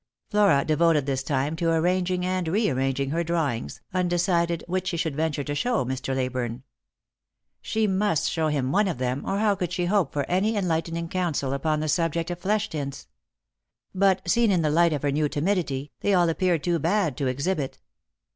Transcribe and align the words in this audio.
Flora 0.31 0.65
devoted 0.65 1.05
this 1.05 1.21
time 1.21 1.55
to 1.57 1.69
arranging 1.69 2.25
and 2.25 2.47
rearranging 2.47 3.11
her 3.11 3.23
drawings, 3.23 3.81
undecided 3.93 4.63
which 4.67 4.87
she 4.87 4.97
should 4.97 5.15
venture 5.15 5.43
to 5.43 5.53
show 5.53 5.85
Mr. 5.85 6.15
Leyburne. 6.15 6.63
She 7.61 7.85
must 7.85 8.27
show 8.27 8.47
him 8.47 8.71
one 8.71 8.87
of 8.87 8.97
them, 8.97 9.21
or 9.27 9.37
how 9.37 9.53
could 9.53 9.71
she 9.71 9.85
hope 9.85 10.11
for 10.11 10.23
any 10.27 10.57
enlightening 10.57 11.07
counsel 11.09 11.53
upon 11.53 11.81
the 11.81 11.87
subject 11.87 12.31
of 12.31 12.39
flesh 12.39 12.67
tints? 12.67 13.09
But 13.93 14.27
seen 14.27 14.49
in 14.49 14.63
the 14.63 14.71
light 14.71 14.91
of 14.91 15.03
her 15.03 15.11
new 15.11 15.29
timidity, 15.29 15.91
they 15.99 16.15
all 16.15 16.29
appeared 16.29 16.63
too 16.63 16.79
bad 16.79 17.15
to 17.17 17.27
exhibit. 17.27 17.77